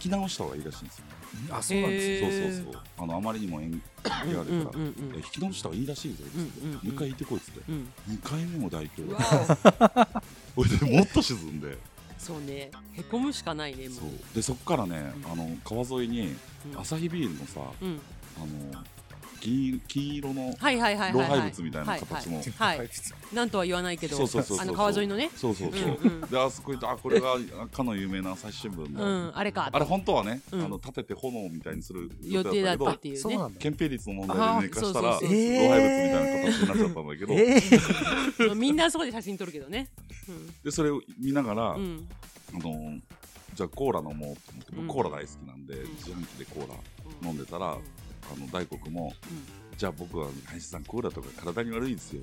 [0.00, 1.04] き直した方がいいらしいんですよ、
[1.50, 2.30] あ、そうなんですね。
[2.30, 2.82] そうそうそう。
[2.98, 4.42] あのあまりにも縁起があるか
[4.72, 4.84] ら、
[5.16, 7.60] 引き直した方がいいらしいぞっつっ回引いてこいっつって。
[7.68, 7.92] うん。
[8.08, 9.20] 2回目も大凶うでわ
[10.54, 11.78] これでもっと沈んで。
[12.18, 12.70] そうね。
[12.92, 14.10] へこむしかないねもそう。
[14.34, 15.32] でそっからね、うん。
[15.32, 16.34] あの川沿いに
[16.72, 16.80] うん。
[16.80, 18.00] アサヒビールのさ、うん。
[18.36, 18.40] あ
[18.74, 18.84] の
[19.44, 21.12] 金金色のはいはいはいはいはい。
[21.12, 22.90] 老廃物みたいな形の、はいはい。
[23.34, 24.16] なんとは言わないけど。
[24.16, 25.30] あの川沿いのね。
[25.36, 26.08] そうそうそう、う。
[26.08, 27.36] んうんであそこ行ってあこれが
[27.70, 29.36] かの有名な朝日新聞うの、ん。
[29.36, 29.68] あれか。
[29.70, 30.64] あれ本当はね、うん。
[30.64, 33.38] あの立てて炎みたいにする予定だったっていうね。
[33.58, 38.54] 憲兵率の問題で寝かしたら老廃物みたいな形になっちゃったんだけど、ええ。
[38.56, 39.88] みんなそこで写真撮るけどね。
[40.62, 42.98] でそれを見ながら、あの
[43.54, 44.88] じゃあコーラ飲もうと思って僕うん。
[44.88, 45.78] コーラ大好きなんで、ん。
[45.96, 46.74] 自販機でコーラ
[47.28, 47.76] 飲んでたら、
[48.32, 49.26] あの大黒もう
[49.76, 52.22] じゃあ僕は林さんコーラとか体に悪いですよ。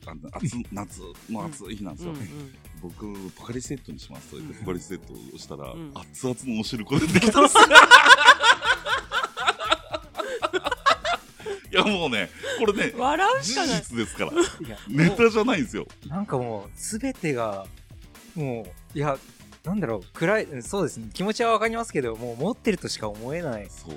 [0.00, 1.00] とかあの暑夏
[1.30, 2.18] の暑い日なんですよ、うん。
[2.18, 4.60] うん僕ポカリセットにしますと言ってうん。
[4.64, 5.92] ポカリセットをしたら、うん。
[5.94, 7.56] 熱々のお汁粉出てきたんです。
[7.56, 7.62] よ
[11.72, 13.76] いやもうねこれね笑うし事かない。
[13.82, 14.32] 実ですから。
[14.88, 15.86] ネタじゃないんですよ。
[16.06, 17.66] なんかもう、すべてが、
[18.34, 19.18] もう、いや、
[19.64, 21.10] なんだろう、暗い、うんそうですね。
[21.12, 23.68] 気持ちはわかりますけど、もう持ってるとしか思えない。
[23.68, 23.94] そう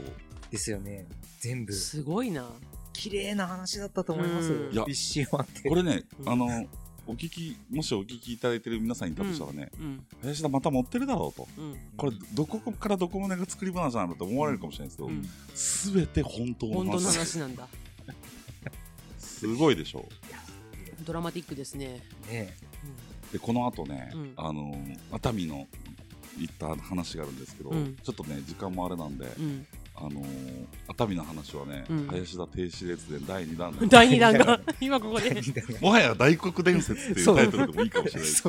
[0.51, 1.05] ですよね。
[1.39, 1.73] 全部。
[1.73, 2.49] すごいな。
[2.93, 4.51] 綺麗な話だったと思います。
[4.51, 4.73] うん。
[4.73, 4.83] いや。
[4.88, 5.69] 一周回って。
[5.69, 6.29] これね、うん。
[6.29, 6.67] あの
[7.07, 10.05] お聞きもしお聞きいただいてる皆さんにいたとしたらね、うん。
[10.21, 11.47] 林田また持ってるだろうと。
[11.57, 11.75] うん。
[11.97, 15.29] これどこからどこまでが作り話なんだと思われるかもしれないですけど、うん。
[15.55, 17.67] すべて本当の本当の話話なんだ。
[19.17, 20.07] すごいでしょ
[21.05, 22.01] ドラマティックですね。
[22.29, 22.53] ね
[23.31, 24.33] でこの後ね、うん。
[24.35, 24.77] あの
[25.12, 25.67] 熱海の
[26.38, 27.95] 行った話があるんですけど、うん。
[27.95, 29.65] ちょっとね時間もあれなんで、うん
[30.01, 30.21] あの
[30.88, 32.07] 熱海の話はね、うん。
[32.07, 35.41] 林田停止列伝第2弾 第二弾が 今ここで。
[35.81, 38.43] もはや大黒伝説っていうタイトルでもいいかもしれないです。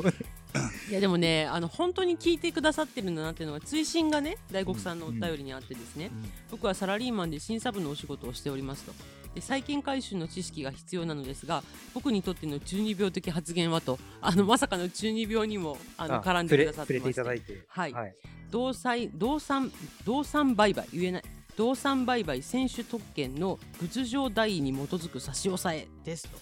[0.90, 6.10] いやでもねあの本当に聞いてくださってるんだなっていうのが追伸がね大黒さんのお便りにあってですね、
[6.50, 8.92] 僕はサラリーマンで審査部のお仕事をしておりますと。
[9.34, 11.62] で債権回収の知識が必要なのですが
[11.94, 17.20] 僕にとっての中二病的発言はとあのまさかの中二病にもあの絡んでくださってまして。
[17.20, 17.64] いて。
[17.68, 17.92] はい。
[17.92, 18.14] はい。
[18.50, 19.70] 動産動産
[20.04, 21.22] 動産売買言えない
[21.60, 26.38] 動産売買選手特権の仏上代位に基づく差し押さえですと。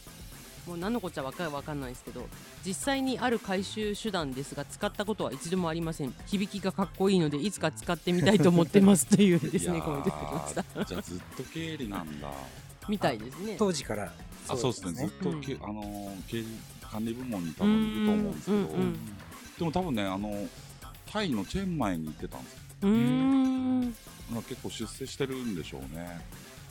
[0.70, 2.28] もう何のこっちゃわかわかんないですけど
[2.64, 6.14] 実際にある回収手段ですが使ったことは一度もありません。
[6.26, 10.84] 響きがかっこいいのでいつか使ってみたいと思ってますというですねコメントきました。
[10.84, 12.30] じゃあずっと経理なんだ。
[12.88, 13.56] みたいですね。
[13.58, 14.12] 当時から。
[14.48, 14.92] あそうですね。
[14.92, 15.64] ずっとけ、うん。
[15.64, 16.46] あのー経理
[16.80, 18.94] 管理部門に多分いると思うんですけど、うんうんうん。
[19.58, 20.46] でも多分ねあの
[21.10, 23.94] タイのチェンマイに行ってたんですようーん。
[24.48, 26.20] 結構出世してるんでしょうね。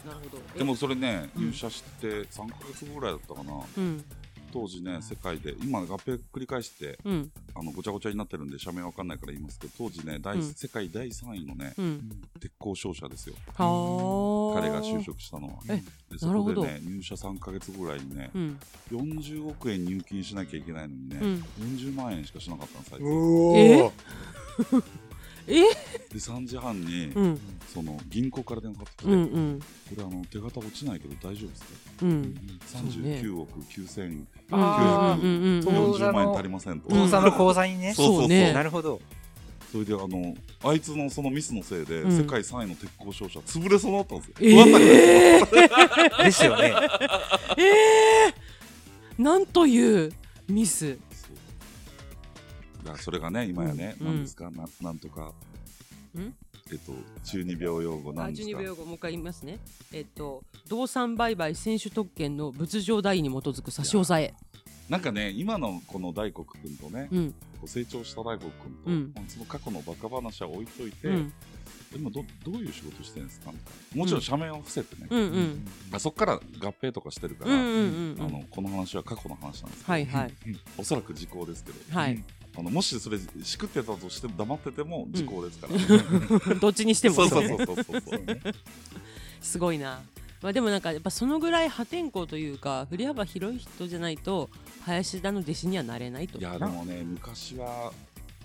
[0.06, 0.42] ほど。
[0.56, 0.60] え？
[0.60, 1.46] でもそれねうん。
[1.48, 3.54] 入社して3ヶ月後ぐらいだったかな。
[3.78, 4.04] うん。
[4.54, 5.56] 当時ね世界で。
[5.62, 7.32] 今合併繰り返してうん。
[7.54, 10.54] あのごちゃごちゃになってるんで社名わかんないから言いますけど当時ね第、うん。
[10.54, 12.10] 世界第3位のねうん。
[12.40, 13.36] 鉄鋼商社ですよ。
[13.56, 14.62] はあ。
[14.62, 16.62] 彼が就職したのはえでそなるほど。
[16.62, 18.60] こでね入社3ヶ月ぐらいにねうん。
[18.92, 21.44] 40億円入金しなきゃいけないのにね、うん。
[21.76, 23.86] 40万円しかしなかったんですあいつおえお。
[24.78, 24.82] え
[25.48, 25.64] で
[26.14, 27.40] 3時半に、うん。
[27.74, 29.60] その銀行から電話かかってきて、うんうん。
[29.60, 29.66] こ
[29.98, 31.68] れあの手形落ちないけど大丈夫ですか？
[32.04, 32.36] うん。
[32.66, 35.64] 39億9000あーうんうんうんうん。
[35.64, 37.94] 当座40万円の足りませんと、父さんの口座にね。
[37.94, 38.28] そうそうそう。
[38.28, 38.54] ね。
[38.54, 39.00] なるほど。
[39.72, 40.34] それであの
[40.64, 42.12] あいつのそのミスのせいで、うん。
[42.18, 46.74] 世界3位の鉄鋼商社潰れそうになったんですよ、えー、 ですよね。
[47.58, 50.12] えー、なんという
[50.50, 50.98] ミス。
[52.88, 54.08] だそれがね今やね、うん。
[54.08, 54.50] なんですか？
[54.52, 55.34] ななんとか。
[56.18, 56.34] ん？
[56.70, 56.92] えっと
[57.24, 59.60] 中二病用語なあ、んですか？12秒後もう一回言いますね。
[59.94, 64.34] えっと動産売買選手特権の仏上代位に基づく差し押さえ。
[64.90, 67.36] なんかね今のこの大黒君とね、うん。
[67.66, 69.12] 成長した大黒君と、うん。
[69.16, 71.34] まあその過去のバカ話は置いといて、うん。
[71.96, 73.52] 今どどういう仕事してるんですか？
[73.96, 75.20] もちろん社名を伏せてね、うん。
[75.20, 76.40] うんあそこから合
[76.82, 78.26] 併とかしてるから、うんうんうんうん。
[78.28, 80.34] あのこの話は過去の話なんですけど、はいはい。
[80.78, 82.24] おそらく時効ですけど、はい
[82.58, 87.16] あのもしそれしくってたとしても黙ってても時効ですから、 どっちにしても。
[87.16, 87.76] そうそうねそう。
[87.76, 88.02] そう
[89.42, 90.02] すごいな。
[90.42, 94.50] まあでもなんかやっぱそのぐらい破天荒というか振り幅広い人じゃないと
[94.86, 96.40] 林田の弟子にはなれないと。
[96.40, 97.92] いやでもね昔は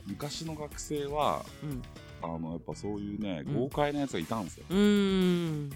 [0.06, 1.82] 昔の学生はうん。
[2.24, 3.54] あのやっぱそういうねうん。
[3.54, 5.70] 豪快なやつがいたんですよ、うーん。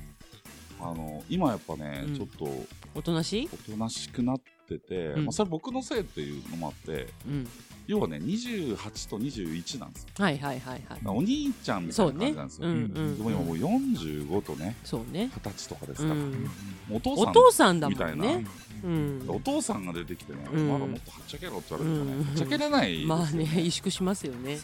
[0.81, 2.17] あの今やっぱね、うん。
[2.17, 3.49] ちょっとおとなしい？
[3.53, 5.25] おとなしくなってて、うん。
[5.27, 7.49] まあ、それ僕のせいっていうのもあってうん。
[7.87, 10.09] 要はね28と21なんですよ。
[10.19, 11.01] はいはいはいはい。
[11.07, 15.31] お兄ちゃんみたいな感じなんですよ、うんうんでも今もう45とねそうね。
[15.35, 16.51] 20歳とかですから、うん。
[16.91, 18.47] お父さんみたいな、んね
[18.85, 19.25] うん。
[19.29, 20.69] お父さんが出てきてね、うん。
[20.69, 22.25] まだもっとはっちゃけろって言われるとね、うん。
[22.25, 24.59] はっちゃけれないまあね萎縮しますよね。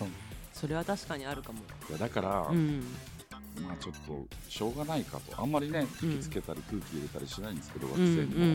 [0.52, 1.60] それは確かにあるかも。
[1.88, 2.84] いやだから、うん
[3.66, 5.40] まあちょっとしょうがないかと。
[5.40, 5.86] あんまりねうん。
[5.86, 8.04] 吹きつけたり空気入れたりしないんですけど、学うん。
[8.04, 8.46] うん生にも、う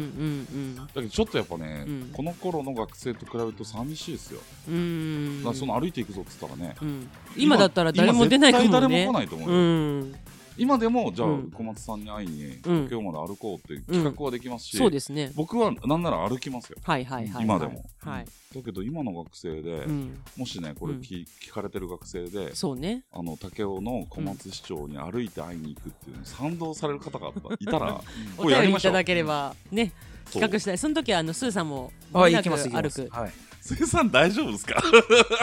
[0.57, 2.09] んだけどちょっとやっぱね、うん。
[2.13, 4.75] この頃の学生と比べると寂しいですよ、うん。
[4.75, 7.09] うんだからその歩いていくぞっつったらね、うん。
[7.35, 9.59] 今だったら誰も出ないかも今絶対誰ねも来ないと思ううよ、
[10.03, 10.15] ん
[10.57, 11.51] 今でもじゃあ、うん。
[11.51, 12.87] 小松さんに会いにうん。
[12.91, 15.31] 今日まで歩こうって企画はできますし、そうですね。
[15.35, 16.77] 僕はなんなら歩きますよ。
[16.83, 17.43] はいはいはいはい。
[17.43, 17.83] 今でも。
[17.99, 18.25] はい。
[18.55, 20.19] だけど今の学生で、うん。
[20.37, 23.03] もしねこれ聞,、聞かれてる学生でそうね。
[23.11, 28.01] あの武雄の小松市長に歩いて会いに行くっていうのに賛同される方がいたら
[28.37, 29.91] お便りいただければね
[30.31, 30.77] 企画したい。
[30.77, 32.91] その時はあのスーさんも行きます、行きま歩く。
[32.91, 33.07] す。
[33.09, 33.31] はい。
[33.61, 34.81] スーさん大丈夫ですか？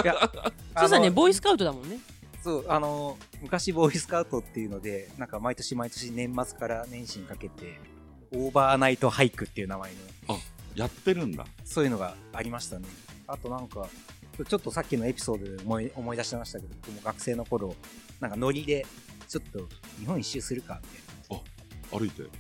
[0.02, 0.14] いや、
[0.78, 1.98] スーさんねボーイスカウトだもんね
[2.44, 7.80] そう、あの、昔ボーイスカウトっていうので、なんか毎年毎年年末から年始にかけて、
[8.34, 9.90] オーバーナイトハイクっていう名前
[10.28, 10.38] の、
[10.74, 12.86] やってるんだそういうのがありましたね。
[13.26, 13.88] あとなんか、
[14.46, 17.74] ちょっとさっきのエピソードで思い思い出しましたけど、僕も学生の頃、
[18.20, 18.84] なんかノリで、
[19.26, 19.66] ちょっと
[19.98, 21.38] 日本一周するか、みたい
[21.92, 21.98] な。
[21.98, 22.30] 歩いてう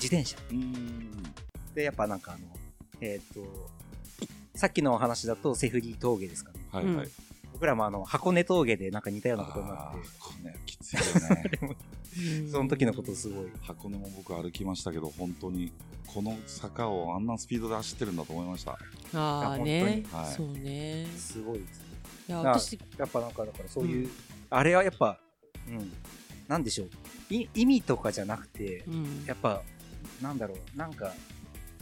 [0.00, 0.38] 自転車。
[0.50, 1.22] ーん
[1.74, 2.40] で、やっぱなんかあの、
[3.02, 3.68] えっ、と、
[4.54, 6.60] さっきのお話だとセフリ峠ですかね。
[6.72, 7.29] はいはい、うん
[7.60, 9.82] 僕らもあの、箱根峠でなんか似たようなことになって。
[9.82, 12.48] あー、これねきついよね。
[12.50, 13.48] その時のことすごい。
[13.60, 15.70] 箱根も僕歩きましたけど本当に
[16.06, 18.78] この坂をあんなスピードで走ってるんだと思いました。
[19.12, 20.34] ああいねはい。
[20.34, 21.06] そうね。
[21.18, 21.82] すごいです。
[22.30, 24.10] いやな私やっぱなんか、だからそういう、
[24.48, 25.20] あれはやっぱ、
[25.68, 25.92] うん、
[26.48, 26.88] なんでしょう。
[27.28, 29.24] い意味とかじゃなくて、うん。
[29.26, 29.62] やっぱ、
[30.22, 31.12] なんだろう、なんか、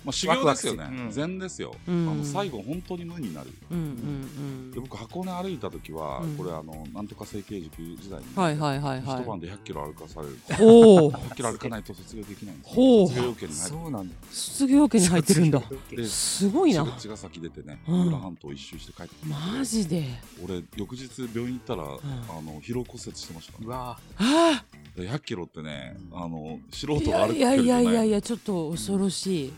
[0.05, 0.85] まあ修行ですよね。
[1.07, 2.09] ワ禅ですよ、うん。
[2.09, 3.51] あの最後本当に無になる。
[3.71, 6.37] うんうんで僕箱根歩いた時は、うん。
[6.37, 9.21] これあのなんとか整形塾時代に、はいはいはいはい。
[9.21, 10.39] 一晩で100キロ歩かされる。
[10.61, 12.75] おお100キロ歩かないと卒業できないんですよ。
[12.75, 13.09] ほう。
[13.09, 14.15] 卒業要件に入ってそうなんだ。
[14.31, 15.63] 卒業家に入ってるんだ。
[15.91, 16.85] ですごいな。
[16.85, 17.99] 茅ヶ崎出てねうん。
[18.05, 19.27] 三浦半島一周して帰ってきて。
[19.29, 20.05] マジで。
[20.45, 21.87] 俺翌日病院行ったら、あ
[22.43, 23.67] の疲労骨折してましたから。
[23.67, 24.65] うわあ
[24.97, 27.59] で100キロってね、うんあの素人が歩くやい。
[27.59, 29.53] やいやいやいややちょっと恐ろしい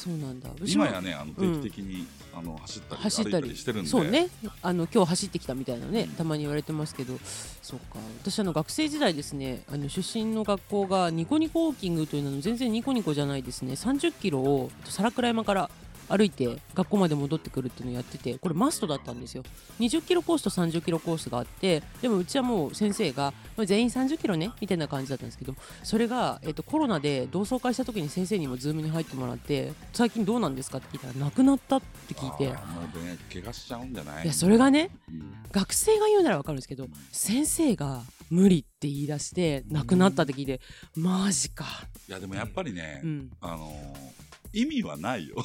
[0.00, 0.48] そうなんだ。
[0.64, 3.54] 今やねあの定期的に、あの走ったり走ったり。
[3.54, 3.90] してるんで。
[3.90, 4.28] そうね。
[4.62, 7.18] あの今日走ってきたみたいなねたまに言われてますけど。
[7.60, 7.98] そうか。
[8.22, 13.74] 私あの学生時代ですねあの出身の学校がニコニコウォーキングというのは全然ニコニコじゃないですね。
[13.74, 15.70] 30キロを皿倉山から
[16.10, 19.44] 歩いて学校まで戻ってくるっていうのをやっててこれマストだったんですよ。
[19.78, 32.48] 20キロコースと30キロコースがあってでもうちはもう先生がまあ全員30キロねみたいな感じだったんですけどそれが、えっとコロナで同窓会した時に先生にもズームに入ってもらって最近どうなんですかって聞いたらなくなったって聞いて。
[32.48, 32.52] も
[32.96, 34.24] うね怪我しちゃうんじゃない？
[34.24, 35.32] いやそれがねうん。
[35.52, 40.60] 学生が言うならわかるんですけど先生が無理って言い出して亡くなったって聞いて
[40.94, 41.64] マジか、
[42.08, 45.36] いやでもやっぱりね、うん、あのー意味はないよ。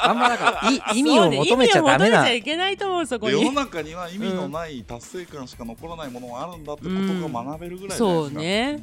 [0.00, 0.60] あんまなんか、
[0.94, 2.08] い意味を求めちゃダメな。
[2.08, 2.32] 意味を求めちゃ。
[2.34, 8.82] いけないと思うそこで世のに中には意味のない達成感しか残らないものがあるんだってことが学べるぐらいそうね。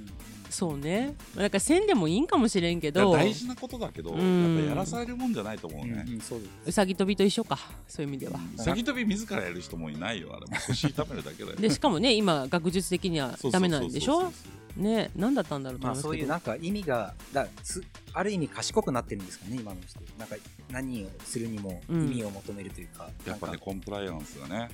[0.49, 1.15] そうね。
[1.35, 3.11] なんかせんでもいいんかもしれんけど。
[3.11, 4.57] 大事なことだけど、うん。
[4.57, 6.49] やっぱやらされるもんじゃないと思ううんね、うんそうです。
[6.67, 7.57] うさぎ跳びと一緒か。
[7.87, 8.39] そういう意味では。
[8.57, 11.55] うさぎ跳び自らやる人もいないよあれも腰痛めるだけだよ。
[11.57, 14.31] でしかもね今学術的にはそうそうそうそうダメなんでしょ
[14.75, 17.83] ね何だったんだろうとまあ思いますけど、そういうなんか意味が、だつ
[18.13, 19.99] ある意味賢くなってるんですかね、今の人。
[20.17, 20.35] なんか
[20.71, 22.09] 何をするにも意うん。
[22.09, 23.09] 味を求めるというか。
[23.25, 24.69] やっぱねコンプライアンスがね。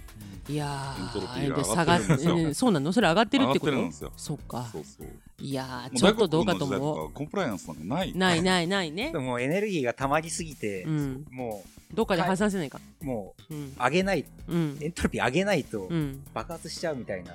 [0.48, 2.36] いやエントロピーーが下がっ上がってるんですよ。
[2.36, 2.94] うんそうなの？
[2.94, 3.72] それ上がってるってこと？
[3.72, 4.12] 上がってるんですよ。
[4.18, 4.70] そっか。
[4.72, 5.08] そうそう。
[5.40, 8.12] いやちょっとどうかと思かコンプライアンスなんかない。
[8.12, 9.12] うないないないね。
[9.12, 11.26] でもエネルギーが溜まりすぎて、うん。
[11.32, 13.74] もどっかで破産せないか、う、もう、うん。
[13.78, 14.78] 上げない、うん。
[14.80, 16.24] エントロピー上げないとうん。
[16.34, 17.34] 爆発しちゃうみたいな、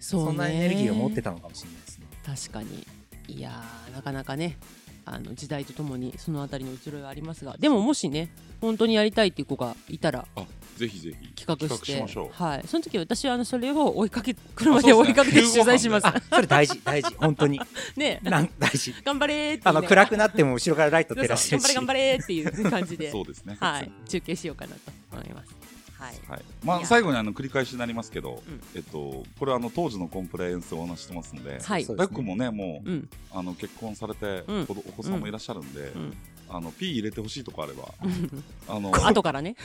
[0.00, 1.90] そうねそんなエネルギーを持ってたのかもしれないです。
[1.90, 1.91] ね。
[2.24, 2.86] 確かに。
[3.28, 4.58] いやーなかなかね
[5.04, 8.28] あの時代とともにそのあたりの移ろいはありますがでももしね
[8.60, 10.44] 本当にやりたいっていう子がいたらあ
[10.76, 11.44] ぜひぜひ。
[11.44, 12.42] 企画してましょう。
[12.42, 16.06] はい、その時私はあのそれを追いかけ車で追いかけて 取材します。
[16.08, 17.60] あそれ大事大事本当に。
[17.96, 18.20] ね。
[18.22, 18.94] なん大事。
[19.04, 21.74] 頑張れーってあの暗くなっても後ろからライト照らしてるし。
[21.74, 23.10] 頑張れ頑張れーっていう感じで。
[23.10, 23.56] そうですね。
[23.60, 23.92] はい。
[24.08, 24.80] 中継しようかなと
[25.12, 25.61] 思います。
[26.02, 26.20] はい。
[26.28, 28.60] はい、まあ最後にあの繰り返しになりますけど、うん。
[28.74, 31.86] えっとこれはあの当時のコンプライアンスをお話ししてますので、はい。
[31.86, 33.08] 大工もねもう、うん。
[33.30, 34.66] あの結婚されて、うん。
[34.66, 36.16] 子お子さんもいらっしゃるんで、うん
[36.48, 38.44] あの P 入れてほしいとこあれば、うん。
[38.68, 39.56] あの後からね。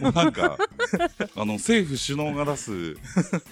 [0.00, 0.58] もうなんか
[1.34, 2.96] あの政府首脳が出す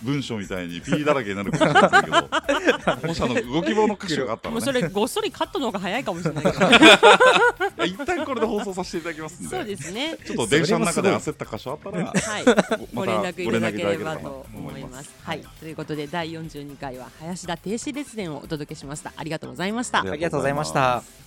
[0.02, 7.84] 文書みたいに P だらけになるかもしれませんけど、もしあのご希望の箇所があったらね、もうそれごっそりカットの方が早いかもしれない けど。
[7.84, 10.16] 一旦これで放送させていただきますんで、そうですね。
[10.24, 12.44] ちょっと電車の中で焦った箇所あったら、はい。
[12.92, 15.10] ごご連絡いただければと思います。
[15.22, 15.44] ははいい。
[15.60, 19.12] ということで第42回は林田停止列伝をお届けしました。
[19.16, 20.00] ありがとうございました。
[20.00, 21.23] ありがとうございました